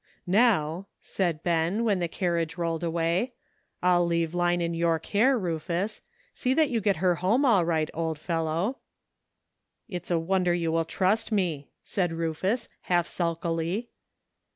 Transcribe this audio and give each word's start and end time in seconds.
"Now," 0.25 0.87
said 0.99 1.43
Ben, 1.43 1.83
when 1.83 1.99
the 1.99 2.07
carriage 2.07 2.57
rolled 2.57 2.83
away," 2.83 3.33
I'll 3.83 4.03
leave 4.03 4.33
Line 4.33 4.59
in 4.59 4.73
your 4.73 4.97
care, 4.97 5.37
Rufus; 5.37 6.01
see 6.33 6.55
that 6.55 6.71
you 6.71 6.81
get 6.81 6.95
her 7.05 7.17
home 7.21 7.45
all 7.45 7.63
right, 7.63 7.87
old 7.93 8.17
fellow."" 8.17 8.79
It's 9.87 10.09
a 10.09 10.17
wonder 10.17 10.55
you 10.55 10.71
will 10.71 10.85
trust 10.85 11.31
me," 11.31 11.69
said 11.83 12.13
Rufus, 12.13 12.67
half 12.89 13.05
sulkily. 13.05 13.89